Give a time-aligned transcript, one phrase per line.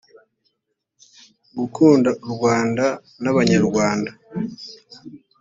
[1.57, 2.85] gukunda u rwanda
[3.23, 4.11] n abanyarwanda